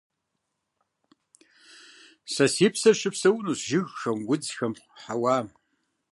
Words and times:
Сэ 2.33 2.45
си 2.53 2.67
псэр 2.73 2.95
щыпсэунцущ 2.99 3.59
жыгхэм, 3.69 4.19
удзхэм, 4.31 4.73
хьэуам. 5.01 5.47